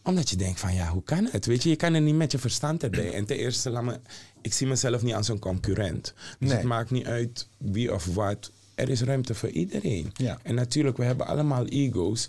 [0.04, 1.46] Omdat je denkt van ja, hoe kan het?
[1.46, 3.12] Weet je, je kan er niet met je verstand erbij.
[3.12, 4.00] En ten eerste, laat me,
[4.42, 6.14] ik zie mezelf niet als een concurrent.
[6.38, 6.56] Dus Nee.
[6.56, 8.50] het maakt niet uit wie of wat.
[8.74, 10.10] Er is ruimte voor iedereen.
[10.14, 10.38] Ja.
[10.42, 12.26] En natuurlijk, we hebben allemaal ego's.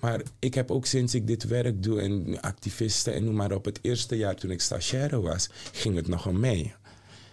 [0.00, 3.64] Maar ik heb ook sinds ik dit werk doe en activisten en noem maar op,
[3.64, 6.74] het eerste jaar toen ik stagiaire was, ging het nog om mij.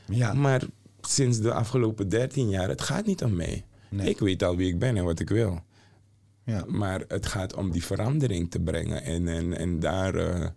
[0.09, 0.33] Ja.
[0.33, 0.63] Maar
[1.01, 3.65] sinds de afgelopen 13 jaar, het gaat niet om mij.
[3.89, 4.09] Nee.
[4.09, 5.61] Ik weet al wie ik ben en wat ik wil.
[6.43, 6.63] ja.
[6.67, 9.03] Maar het gaat om die verandering te brengen.
[9.03, 10.47] En, en, en daar, eh,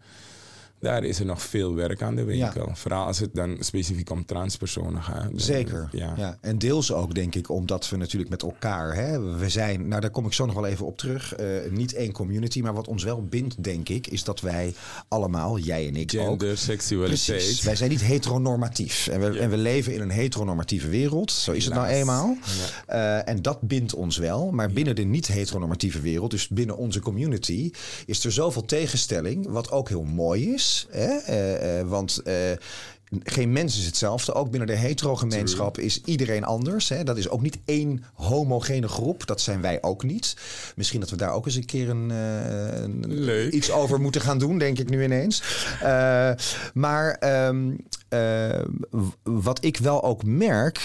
[0.81, 2.71] daar is er nog veel werk aan de winkel.
[2.75, 5.31] Vooral als het dan specifiek om transpersonen gaat.
[5.35, 5.89] Zeker.
[5.93, 6.15] Ja.
[6.17, 6.39] Ja.
[6.41, 10.11] En deels ook, denk ik, omdat we natuurlijk met elkaar, hè, we zijn, nou daar
[10.11, 13.05] kom ik zo nog wel even op terug, eh, niet één community, maar wat ons
[13.05, 14.75] wel bindt, denk ik, is dat wij
[15.09, 17.39] allemaal, jij en ik ook, Gender, seksualiteit.
[17.39, 17.63] Precies.
[17.63, 19.07] Wij zijn niet heteronormatief.
[19.07, 19.41] En we, Ja.
[19.41, 21.33] en we leven in een heteronormatieve wereld.
[21.33, 22.37] Zo is het nou eenmaal.
[22.87, 24.51] Eh, en dat bindt ons wel.
[24.51, 27.71] Maar binnen de niet-heteronormatieve wereld, dus binnen onze community,
[28.07, 29.47] is er zoveel tegenstelling.
[29.49, 30.69] Wat ook heel mooi is.
[30.93, 32.23] Eh, eh, want.
[33.23, 34.35] Geen mens is hetzelfde.
[34.35, 36.89] Ook binnen de hetero-gemeenschap is iedereen anders.
[36.89, 37.05] Hè?
[37.05, 39.27] Dat is ook niet één homogene groep.
[39.27, 40.37] Dat zijn wij ook niet.
[40.77, 43.05] Misschien dat we daar ook eens een keer een, eh, een-
[43.57, 45.43] iets over moeten gaan doen, denk ik nu ineens.
[45.83, 46.31] Eh,
[46.75, 47.73] maar ehm,
[48.09, 48.61] eh,
[49.23, 50.85] wat ik wel ook merk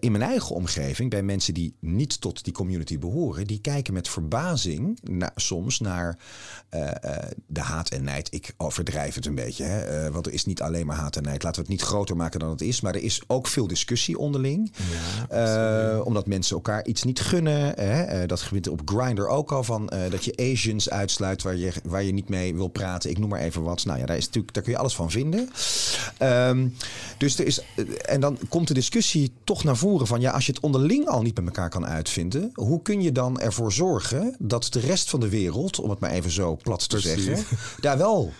[0.00, 4.08] in mijn eigen omgeving, bij mensen die niet tot die community behoren, die kijken met
[4.08, 6.18] verbazing na- soms naar
[7.46, 8.34] de haat en nijd.
[8.34, 10.10] Ik overdrijf het een beetje, hè?
[10.10, 11.42] want er is niet alleen maar haat en nijd.
[11.42, 14.18] Laten we het niet groter maken dan het is, maar er is ook veel discussie
[14.18, 14.72] onderling.
[15.28, 17.72] Eh, omdat mensen elkaar iets niet gunnen.
[17.74, 18.02] Hè?
[18.02, 21.72] Eh, dat gebeurt op Grindr ook al van eh, dat je Asians uitsluit waar je,
[21.84, 23.10] waar je niet mee wil praten.
[23.10, 23.84] Ik noem maar even wat.
[23.84, 25.50] Nou ja, daar, is natuurlijk, daar kun je alles van vinden.
[26.18, 26.68] Ehm,
[27.18, 27.60] dus er is,
[28.04, 31.22] en dan komt de discussie toch naar voren van ja, als je het onderling al
[31.22, 35.20] niet met elkaar kan uitvinden, hoe kun je dan ervoor zorgen dat de rest van
[35.20, 37.24] de wereld, om het maar even zo plat te Precies.
[37.24, 38.32] zeggen, daar wel.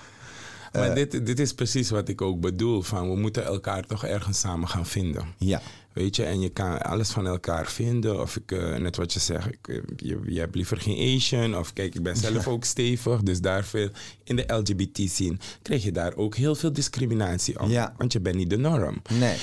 [0.76, 2.82] Maar dit, dit is precies wat ik ook bedoel.
[2.82, 5.24] Van, we moeten elkaar toch ergens samen gaan vinden.
[5.38, 5.60] Ja,
[5.96, 8.20] Weet je, en je kan alles van elkaar vinden.
[8.20, 11.56] Of ik, eh, net wat je zegt, ik, eh, je, je hebt liever geen Asian.
[11.58, 13.22] Of kijk, ik ben zelf ook stevig.
[13.22, 13.88] Dus daar veel,
[14.24, 17.68] in de LGBT-scene krijg je daar ook heel veel discriminatie op.
[17.68, 17.94] Ja.
[17.96, 19.02] Want je bent niet de norm.
[19.18, 19.36] nee.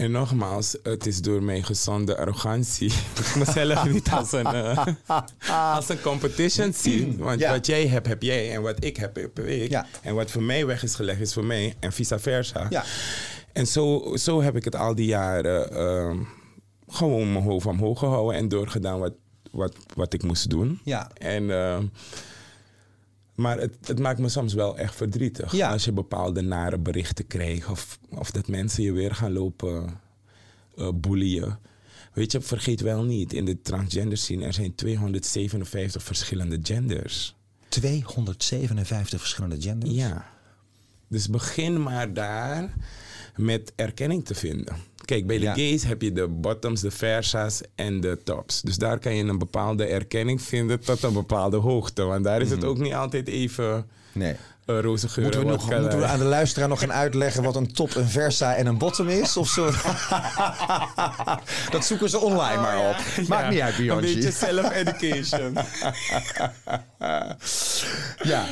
[0.00, 2.92] En nogmaals, het is door mijn gezonde arrogantie.
[3.14, 4.86] dat ik mezelf niet als een, eh,
[5.76, 7.14] als een competition zie.
[7.18, 7.50] Want Ja.
[7.52, 8.54] wat jij hebt, heb jij.
[8.54, 9.70] En wat ik heb, heb ik.
[9.70, 9.86] Ja.
[10.02, 11.74] En wat voor mij weg is gelegd, is voor mij.
[11.80, 12.66] En vice versa.
[12.70, 12.84] Ja.
[13.52, 16.18] En zo, zo heb ik het al die jaren ehm,
[16.88, 18.36] gewoon mijn hoofd omhoog gehouden.
[18.36, 19.12] En doorgedaan wat,
[19.50, 20.80] wat, wat ik moest doen.
[20.84, 21.10] Ja.
[21.14, 21.50] En...
[21.50, 21.84] ehm,
[23.34, 25.52] maar het, het maakt me soms wel echt verdrietig.
[25.52, 25.70] Ja.
[25.70, 27.68] Als je bepaalde nare berichten krijgt.
[27.68, 30.00] Of, of dat mensen je weer gaan lopen
[30.76, 31.58] eh boeien.
[32.12, 33.32] Weet je, vergeet wel niet.
[33.32, 37.34] In de transgender scene er zijn 257 verschillende genders.
[37.68, 39.94] 257 verschillende genders.
[39.94, 40.30] Ja.
[41.08, 42.74] Dus begin maar daar
[43.36, 44.76] met erkenning te vinden.
[45.10, 45.54] Kijk, bij de Ja.
[45.54, 48.60] gays heb je de bottoms, de versa's en de tops.
[48.60, 52.02] Dus daar kan je een bepaalde erkenning vinden tot een bepaalde hoogte.
[52.02, 54.34] Want daar is het ook niet altijd even Nee.
[54.66, 55.22] Uh, roze geur.
[55.22, 56.12] Moeten we, nog, wodka moeten we lijn.
[56.14, 59.36] aan de luisteraar nog gaan uitleggen wat een top, een versa en een bottom is?
[59.36, 59.64] Of zo?
[61.74, 62.96] dat zoeken ze online maar op.
[63.28, 65.56] Maakt Ja, niet uit, Een beetje self-education.
[68.22, 68.44] Ja.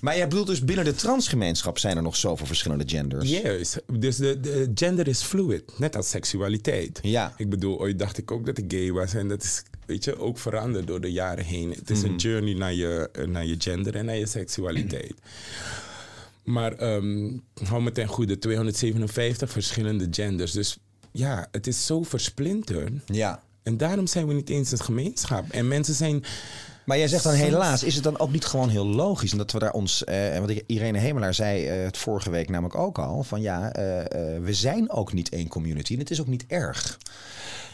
[0.00, 3.30] Maar jij bedoelt dus binnen de transgemeenschap zijn er nog zoveel verschillende genders?
[3.30, 3.82] Juist.
[3.92, 5.78] Dus de, de gender is fluid.
[5.78, 6.98] Net als seksualiteit.
[7.02, 7.32] Ja.
[7.36, 9.14] Ik bedoel, ooit dacht ik ook dat ik gay was.
[9.14, 11.70] En dat is, weet je, ook veranderd door de jaren heen.
[11.70, 15.14] Het is een journey naar je, eh, naar je gender en naar je seksualiteit.
[16.44, 17.30] Maar ehm
[17.64, 20.52] hou me ten goede, 257 verschillende genders.
[20.52, 20.78] Dus
[21.12, 22.92] ja, het is zo versplinterd.
[23.06, 23.42] Ja.
[23.62, 25.50] En daarom zijn we niet eens een gemeenschap.
[25.50, 26.24] En mensen zijn...
[26.84, 29.32] Maar jij zegt dan helaas, is het dan ook niet gewoon heel logisch?
[29.32, 32.74] En dat we daar ons, eh, want Irene Hemelaar zei eh, het vorige week namelijk
[32.74, 33.82] ook al, van ja, eh,
[34.40, 36.98] we zijn ook niet één community en het is ook niet erg.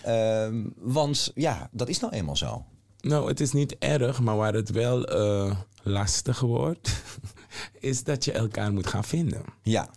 [0.08, 2.64] Ehm, want ja, dat is nou eenmaal zo.
[3.00, 7.02] Nou, het is niet erg, maar waar het wel eh, lastig wordt,
[7.80, 9.42] is dat je elkaar moet gaan vinden.
[9.62, 9.88] Ja,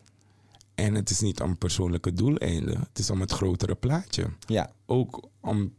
[0.76, 4.26] En het is niet om persoonlijke doeleinden, het is om het grotere plaatje.
[4.48, 4.72] ja.
[4.86, 5.74] Ook om.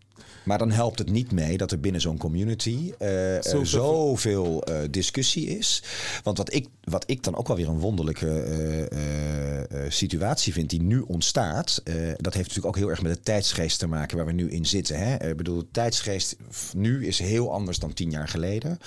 [0.45, 3.09] Maar dan helpt het niet mee dat er binnen zo'n community eh,
[3.41, 5.83] Zoveel- zoveel eh, discussie is.
[6.23, 10.83] Want wat ik, wat ik dan ook wel weer een wonderlijke eh, situatie vind die
[10.83, 11.83] nu ontstaat.
[12.17, 14.67] dat heeft natuurlijk ook heel erg met de tijdsgeest te maken waar we nu in
[14.67, 14.99] zitten.
[14.99, 15.29] Hè?
[15.31, 16.37] Ik bedoel, de tijdsgeest
[16.77, 18.79] nu is heel anders dan tien jaar geleden.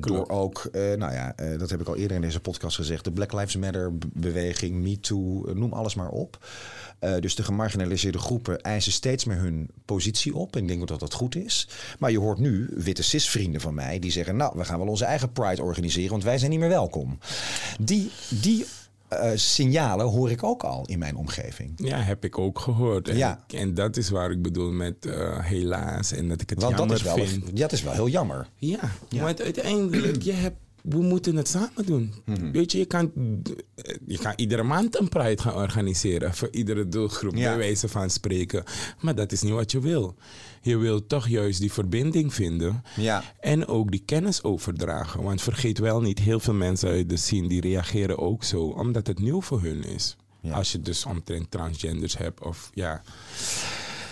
[0.00, 3.04] Door ook, nou ja, dat heb ik al eerder in deze podcast gezegd.
[3.04, 6.46] De Black Lives Matter beweging, Me Too, noem alles maar op.
[7.20, 10.56] Dus de gemarginaliseerde groepen eisen steeds meer hun positie op.
[10.56, 11.68] En ik denk dat dat goed is.
[11.98, 14.36] Maar je hoort nu witte cis-vrienden van mij die zeggen...
[14.36, 17.18] nou, we gaan wel onze eigen Pride organiseren, want wij zijn niet meer welkom.
[17.80, 18.64] Die, die
[19.08, 21.72] eh, signalen hoor ik ook al in mijn omgeving.
[21.76, 23.08] Ja, heb ik ook gehoord.
[23.08, 23.44] En, Ja.
[23.48, 26.70] ik- en dat is waar ik bedoel met eh, helaas en dat ik het Want
[26.76, 27.56] dat jammer is, wel, vind.
[27.56, 28.48] dat is wel heel jammer.
[28.56, 28.78] Ja,
[29.10, 32.14] want uiteindelijk, je hebt, we moeten het samen doen.
[32.24, 32.50] Mhm.
[32.50, 33.12] Weet je, je kan,
[34.06, 37.48] je kan iedere maand een Pride gaan organiseren voor iedere doelgroep, Ja.
[37.48, 38.64] bij wijze van spreken.
[39.00, 40.14] Maar dat is niet wat je wil.
[40.62, 43.22] Je wil toch juist die verbinding vinden Ja.
[43.40, 45.22] en ook die kennis overdragen.
[45.22, 49.06] Want vergeet wel niet, heel veel mensen uit de scene die reageren ook zo, omdat
[49.06, 50.16] het nieuw voor hun is.
[50.40, 50.52] Ja.
[50.54, 53.02] Als je dus omtrent transgenders hebt of ja.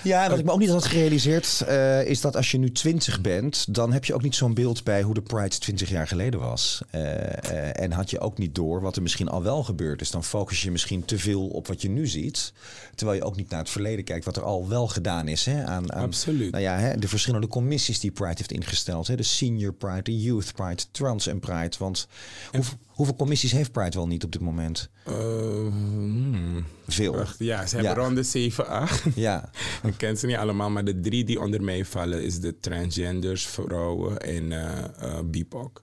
[0.02, 2.72] Ja, en wat ik me ook niet had gerealiseerd eh, is dat als je nu
[2.72, 6.06] 20 bent, dan heb je ook niet zo'n beeld bij hoe de Pride 20 jaar
[6.06, 6.80] geleden was.
[6.90, 10.10] Eh, eh, en had je ook niet door wat er misschien al wel gebeurd is.
[10.10, 12.52] Dan focus je misschien te veel op wat je nu ziet,
[12.94, 15.44] terwijl je ook niet naar het verleden kijkt wat er al wel gedaan is.
[15.44, 16.50] Hè, aan, aan, Absoluut.
[16.50, 19.06] Nou ja, hè, de verschillende commissies die Pride heeft ingesteld.
[19.06, 21.76] Hè, de Senior Pride, de Youth Pride, Trans en Pride.
[21.78, 22.06] Want
[22.52, 22.62] hoe-
[23.00, 24.88] hoeveel commissies heeft Pride wel niet op dit moment?
[25.04, 26.64] Eh, hmm.
[26.88, 27.24] Veel.
[27.38, 28.02] Ja, ze hebben Ja.
[28.02, 29.02] ronde 7, 8.
[29.14, 29.50] Ja,
[29.82, 33.46] Ik ken ze niet allemaal, maar de drie die onder mij vallen is de transgenders,
[33.46, 35.82] vrouwen en eh eh, BIPOC.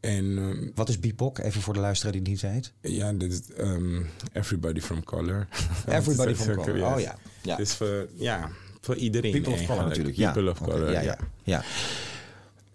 [0.00, 1.38] En ehm, wat is BIPOC?
[1.38, 2.72] Even voor de luisteraar die het niet weet.
[2.80, 5.48] ja, dit is ehm, everybody from color.
[5.88, 6.76] Everybody is from color.
[6.76, 6.94] yes.
[6.94, 7.16] Oh ja.
[7.42, 7.56] ja.
[7.56, 10.16] Dus voor, ja, voor iedereen People of color natuurlijk.
[10.16, 10.32] Ja.
[10.32, 11.00] People of color, ja.
[11.00, 11.18] ja.
[11.42, 11.64] ja.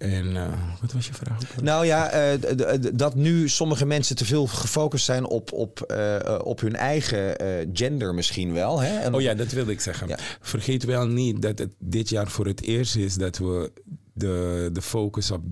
[0.02, 1.62] En eh, wat was je vraag?
[1.62, 6.60] Nou ja, eh, dat nu sommige mensen te veel gefocust zijn op, op, eh, op
[6.60, 7.36] hun eigen
[7.74, 8.80] gender misschien wel.
[8.82, 8.98] Hè?
[9.00, 10.08] En- Oh ja, dat wilde ik zeggen.
[10.08, 10.18] Ja.
[10.42, 13.72] Vergeet wel niet dat het dit jaar voor het eerst is dat we
[14.14, 15.44] de, de focus op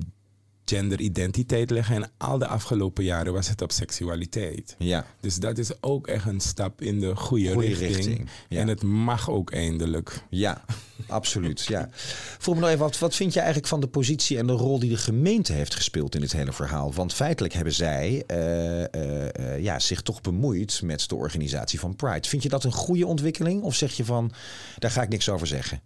[0.65, 1.95] genderidentiteit leggen.
[1.95, 4.75] En al de afgelopen jaren was het op seksualiteit.
[4.77, 5.05] Ja.
[5.19, 7.95] Dus dat is ook echt een stap in de goede, Goede richting.
[7.95, 8.59] richting, ja.
[8.59, 10.23] En het mag ook eindelijk.
[10.29, 10.63] Ja,
[11.07, 11.65] absoluut.
[11.65, 11.89] Ja.
[12.37, 14.79] Vroeg me nog even, wat, wat vind je eigenlijk van de positie en de rol
[14.79, 16.93] die de gemeente heeft gespeeld in dit hele verhaal?
[16.93, 21.95] Want feitelijk hebben zij eh, eh, eh, ja, zich toch bemoeid met de organisatie van
[21.95, 22.27] Pride.
[22.27, 23.61] Vind je dat een goede ontwikkeling?
[23.61, 24.31] Of zeg je van,
[24.77, 25.81] daar ga ik niks over zeggen?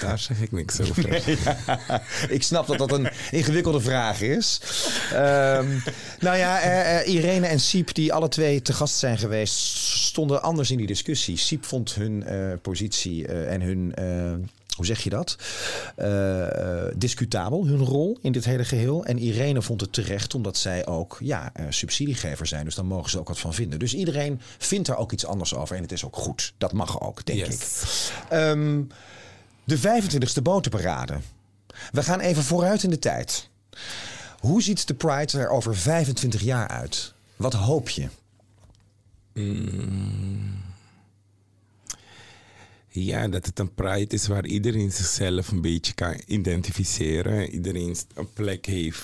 [0.00, 1.28] Daar zeg ik niks over.
[2.36, 4.60] ik snap dat dat een ingewikkelde vraag is.
[5.12, 5.78] Ehm,
[6.20, 10.76] nou ja, Irene en Siep, die alle twee te gast zijn geweest, stonden anders in
[10.76, 11.36] die discussie.
[11.36, 13.94] Siep vond hun eh, positie eh, en hun.
[13.94, 14.34] eh,
[14.76, 15.36] hoe zeg je dat?
[16.96, 19.04] Discutabel, hun rol in dit hele geheel.
[19.04, 22.64] En Irene vond het terecht, omdat zij ook ja, subsidiegever zijn.
[22.64, 23.78] Dus dan mogen ze ook wat van vinden.
[23.78, 25.76] Dus iedereen vindt er ook iets anders over.
[25.76, 26.52] En het is ook goed.
[26.58, 27.66] Dat mag ook, denk ik.
[28.28, 28.82] Ehm,
[29.64, 31.14] de 25e botenparade.
[31.92, 33.48] We gaan even vooruit in de tijd.
[34.38, 37.14] Hoe ziet de Pride er over 25 jaar uit?
[37.36, 38.08] Wat hoop je?
[42.90, 47.50] Ja, dat het een pride is waar iedereen zichzelf een beetje kan identificeren.
[47.50, 49.00] Iedereen een plek heeft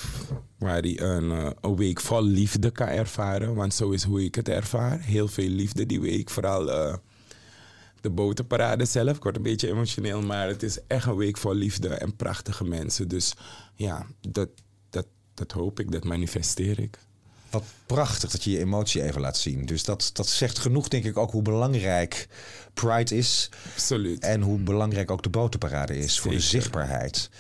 [0.59, 3.55] waar hij een, eh, een week vol liefde kan ervaren.
[3.55, 5.01] Want zo is hoe ik het ervaar.
[5.01, 6.31] Heel veel liefde die week.
[6.31, 6.97] Vooral eh,
[8.01, 9.17] de botenparade zelf.
[9.17, 12.65] Ik word een beetje emotioneel, maar het is echt een week vol liefde en prachtige
[12.65, 13.09] mensen.
[13.09, 13.35] Dus
[13.75, 14.49] ja, dat,
[14.91, 16.99] dat, dat hoop ik, dat manifesteer ik.
[17.55, 19.67] Wat prachtig dat je je emotie even laat zien.
[19.67, 22.29] Dus dat, dat zegt genoeg, denk ik, ook hoe belangrijk
[22.75, 23.51] Pride is.
[23.75, 24.23] Absoluut.
[24.23, 27.31] En hoe belangrijk ook de botenparade is voor de zichtbaarheid.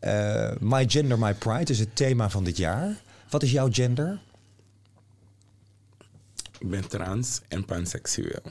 [0.00, 2.96] Eh, my Gender, My Pride is het thema van dit jaar.
[3.30, 4.20] Wat is jouw gender?
[6.58, 8.42] Ik ben trans en panseksueel.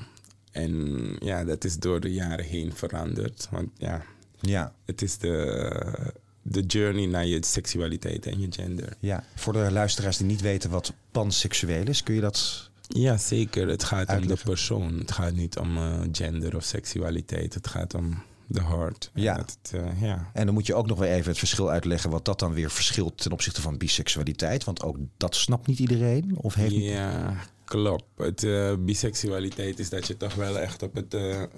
[0.52, 3.48] En ja, dat is door de jaren heen veranderd.
[3.52, 4.04] Want ja,
[4.40, 6.14] Ja, het is de,
[6.48, 8.98] de journey naar je seksualiteit en je gender.
[9.00, 9.24] ja.
[9.36, 13.68] Voor de luisteraars die niet weten wat panseksueel is, kun je dat Ja, zeker.
[13.68, 14.98] Het gaat om de persoon.
[15.00, 17.54] Het gaat niet om eh, gender of seksualiteit.
[17.54, 19.12] Het gaat om de heart.
[19.14, 19.36] En Ja.
[19.38, 20.30] het, eh, ja.
[20.34, 22.72] En dan moet je ook nog weer even het verschil uitleggen wat dat dan weer
[22.72, 24.64] verschilt ten opzichte van biseksualiteit.
[24.64, 26.36] Want ook dat snapt niet iedereen.
[26.38, 28.04] Of heeft Ja, klopt.
[28.18, 31.14] Het, eh, biseksualiteit is dat je toch wel echt op, het,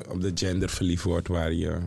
[0.10, 1.78] op de gender verliefd wordt waar je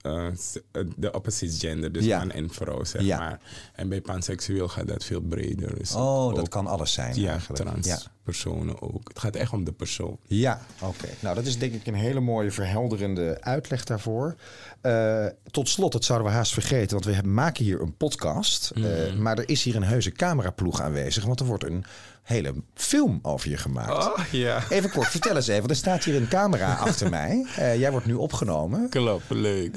[0.00, 2.18] eh, eh, de opposite gender, dus Ja.
[2.18, 3.18] man en vrouw, zeg Ja.
[3.18, 3.40] maar.
[3.74, 5.78] En bij panseksueel gaat dat veel breder.
[5.78, 7.62] Dus Oh, ook- dat kan alles zijn Ja, eigenlijk.
[7.62, 7.98] trans Ja.
[8.24, 9.08] personen ook.
[9.08, 10.18] Het gaat echt om de persoon.
[10.26, 11.08] Ja, oké.
[11.20, 14.34] Nou, dat is denk ik een hele mooie verhelderende uitleg daarvoor.
[14.80, 18.70] Eh, tot slot, dat zouden we haast vergeten, want we hebben- maken hier een podcast.
[18.70, 19.22] eh, Mhm.
[19.22, 21.84] maar er is hier een heuse cameraploeg aanwezig, want er wordt een
[22.30, 24.06] hele film over je gemaakt.
[24.06, 24.62] Oh, ja.
[24.68, 27.46] Even kort, vertel eens even, want er staat hier een camera achter mij.
[27.56, 28.88] Eh, jij wordt nu opgenomen.
[28.88, 29.76] Klopt, leuk.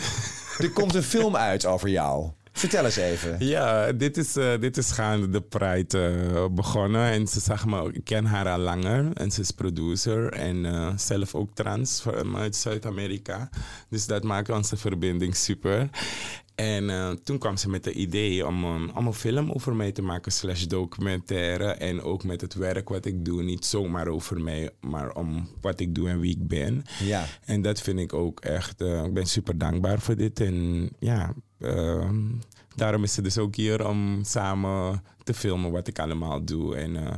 [0.57, 2.29] Er komt een film uit over jou.
[2.51, 3.35] Vertel eens even.
[3.39, 5.97] Ja, dit is, eh, dit is gaande de Pride
[6.33, 7.11] eh, begonnen.
[7.11, 9.11] En ze zag me, ik ken haar al langer.
[9.13, 12.03] En ze is producer en zelf ook trans
[12.35, 13.49] uit Zuid-Amerika.
[13.89, 15.89] Dus dat maakt onze verbinding super.
[16.55, 19.91] En eh, toen kwam ze met het idee om, een- om een film over mij
[19.91, 21.65] te maken, slash documentaire.
[21.65, 23.43] En ook met het werk wat ik doe.
[23.43, 26.83] Niet zomaar over mij, maar om wat ik doe en wie ik ben.
[27.03, 27.25] Ja.
[27.45, 28.81] En dat vind ik ook echt.
[28.81, 30.39] eh, ik ben super dankbaar voor dit.
[30.39, 31.33] En ja,
[32.75, 36.75] daarom is ze dus ook hier om samen te filmen wat ik allemaal doe.
[36.75, 37.13] En eh,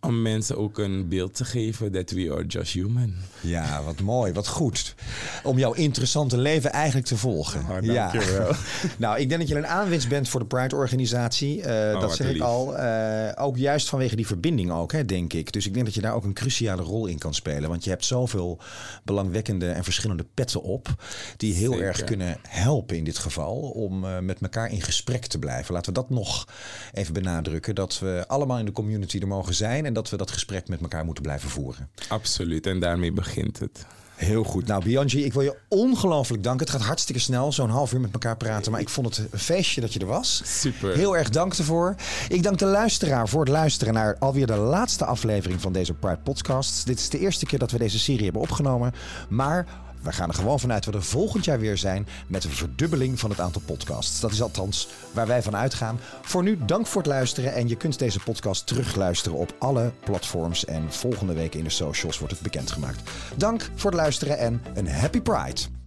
[0.00, 3.14] om mensen ook een beeld te geven dat we are just human.
[3.40, 4.94] Ja, wat mooi, wat goed.
[5.42, 7.60] Om jouw interessante leven eigenlijk te volgen.
[7.70, 8.12] Oh, ja.
[8.98, 11.58] nou, ik denk dat je een aanwinst bent voor de Pride-organisatie.
[11.58, 12.42] Oh, dat zeg ik lief.
[12.42, 12.76] al.
[12.76, 15.52] Eh, ook juist vanwege die verbinding ook, hè, denk ik.
[15.52, 17.68] Dus ik denk dat je daar ook een cruciale rol in kan spelen.
[17.68, 18.58] Want je hebt zoveel
[19.04, 20.88] belangwekkende en verschillende petten op...
[21.36, 21.86] die heel Zeker.
[21.86, 23.56] erg kunnen helpen in dit geval...
[23.56, 25.74] om eh, met elkaar in gesprek te blijven.
[25.74, 26.48] Laten we dat nog
[26.92, 27.74] even benadrukken.
[27.74, 29.88] Dat we allemaal in de community er mogen zijn...
[29.90, 31.88] en dat we dat gesprek met elkaar moeten blijven voeren.
[32.08, 32.66] Absoluut.
[32.66, 33.86] En daarmee begint het.
[34.14, 34.66] Heel goed.
[34.66, 36.66] Nou, Bianchi, ik wil je ongelooflijk danken.
[36.66, 38.72] Het gaat hartstikke snel, zo'n half uur met elkaar praten.
[38.72, 40.42] Maar ik vond het een feestje dat je er was.
[40.44, 40.94] Super.
[40.94, 41.94] Heel erg dank ervoor.
[42.28, 46.18] Ik dank de luisteraar voor het luisteren naar alweer de laatste aflevering van deze Pride
[46.22, 46.86] Podcast.
[46.86, 48.92] Dit is de eerste keer dat we deze serie hebben opgenomen.
[49.28, 49.66] Maar
[50.02, 53.20] we gaan er gewoon vanuit dat we er volgend jaar weer zijn met een verdubbeling
[53.20, 54.20] van het aantal podcasts.
[54.20, 56.00] Dat is althans waar wij van uitgaan.
[56.22, 60.64] Voor nu dank voor het luisteren en je kunt deze podcast terugluisteren op alle platforms.
[60.64, 63.10] En volgende week in de socials wordt het bekendgemaakt.
[63.36, 65.79] Dank voor het luisteren en een happy Pride.